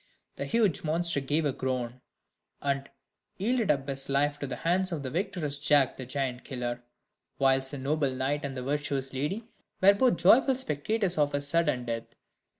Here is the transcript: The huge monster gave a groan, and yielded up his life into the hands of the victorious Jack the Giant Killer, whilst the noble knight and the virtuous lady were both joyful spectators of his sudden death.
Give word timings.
The 0.37 0.45
huge 0.47 0.83
monster 0.83 1.19
gave 1.19 1.45
a 1.45 1.51
groan, 1.51 2.01
and 2.59 2.89
yielded 3.37 3.69
up 3.69 3.87
his 3.87 4.09
life 4.09 4.33
into 4.37 4.47
the 4.47 4.55
hands 4.55 4.91
of 4.91 5.03
the 5.03 5.11
victorious 5.11 5.59
Jack 5.59 5.95
the 5.95 6.07
Giant 6.07 6.43
Killer, 6.43 6.81
whilst 7.37 7.69
the 7.69 7.77
noble 7.77 8.09
knight 8.09 8.43
and 8.43 8.57
the 8.57 8.63
virtuous 8.63 9.13
lady 9.13 9.47
were 9.79 9.93
both 9.93 10.17
joyful 10.17 10.55
spectators 10.55 11.19
of 11.19 11.33
his 11.33 11.47
sudden 11.47 11.85
death. 11.85 12.15